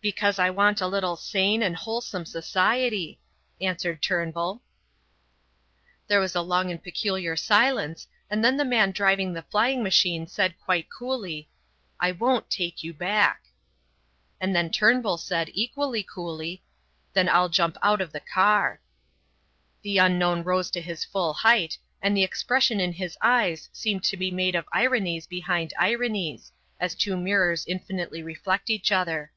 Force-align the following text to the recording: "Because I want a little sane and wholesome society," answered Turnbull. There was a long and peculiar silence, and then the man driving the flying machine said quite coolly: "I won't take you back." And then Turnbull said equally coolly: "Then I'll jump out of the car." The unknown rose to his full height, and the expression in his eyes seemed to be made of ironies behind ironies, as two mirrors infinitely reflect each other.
"Because 0.00 0.40
I 0.40 0.50
want 0.50 0.80
a 0.80 0.88
little 0.88 1.14
sane 1.14 1.62
and 1.62 1.76
wholesome 1.76 2.26
society," 2.26 3.20
answered 3.60 4.02
Turnbull. 4.02 4.62
There 6.08 6.18
was 6.18 6.34
a 6.34 6.40
long 6.42 6.72
and 6.72 6.82
peculiar 6.82 7.36
silence, 7.36 8.08
and 8.28 8.44
then 8.44 8.56
the 8.56 8.64
man 8.64 8.90
driving 8.90 9.32
the 9.32 9.42
flying 9.48 9.80
machine 9.80 10.26
said 10.26 10.58
quite 10.58 10.88
coolly: 10.90 11.50
"I 12.00 12.10
won't 12.10 12.50
take 12.50 12.82
you 12.82 12.92
back." 12.92 13.44
And 14.40 14.56
then 14.56 14.70
Turnbull 14.72 15.18
said 15.18 15.50
equally 15.54 16.02
coolly: 16.02 16.64
"Then 17.12 17.28
I'll 17.28 17.48
jump 17.48 17.76
out 17.80 18.00
of 18.00 18.10
the 18.10 18.18
car." 18.18 18.80
The 19.82 19.98
unknown 19.98 20.42
rose 20.42 20.72
to 20.72 20.80
his 20.80 21.04
full 21.04 21.32
height, 21.32 21.78
and 22.02 22.16
the 22.16 22.24
expression 22.24 22.80
in 22.80 22.94
his 22.94 23.16
eyes 23.22 23.68
seemed 23.72 24.02
to 24.02 24.16
be 24.16 24.32
made 24.32 24.56
of 24.56 24.66
ironies 24.72 25.28
behind 25.28 25.72
ironies, 25.78 26.50
as 26.80 26.96
two 26.96 27.16
mirrors 27.16 27.64
infinitely 27.68 28.20
reflect 28.20 28.68
each 28.68 28.90
other. 28.90 29.30